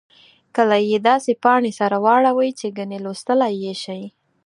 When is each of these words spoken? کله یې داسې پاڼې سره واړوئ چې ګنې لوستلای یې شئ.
کله 0.55 0.75
یې 0.89 0.97
داسې 1.09 1.31
پاڼې 1.43 1.71
سره 1.79 1.95
واړوئ 2.05 2.49
چې 2.59 2.67
ګنې 2.77 2.97
لوستلای 3.05 3.53
یې 3.65 3.73
شئ. 3.83 4.03